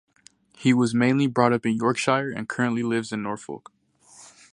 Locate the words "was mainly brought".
0.73-1.53